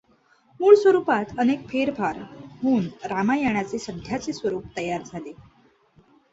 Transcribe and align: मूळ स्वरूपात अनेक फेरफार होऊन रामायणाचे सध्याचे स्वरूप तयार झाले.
मूळ 0.59 0.75
स्वरूपात 0.75 1.39
अनेक 1.39 1.67
फेरफार 1.67 2.17
होऊन 2.63 2.87
रामायणाचे 3.03 3.79
सध्याचे 3.79 4.33
स्वरूप 4.33 4.63
तयार 4.77 5.01
झाले. 5.05 5.33